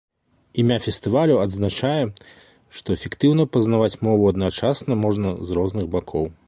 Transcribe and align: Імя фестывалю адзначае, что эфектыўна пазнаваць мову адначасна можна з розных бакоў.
Імя 0.61 0.77
фестывалю 0.85 1.35
адзначае, 1.41 2.01
что 2.79 2.97
эфектыўна 2.97 3.47
пазнаваць 3.57 3.99
мову 4.09 4.23
адначасна 4.35 4.93
можна 5.05 5.37
з 5.51 5.63
розных 5.63 5.85
бакоў. 5.97 6.25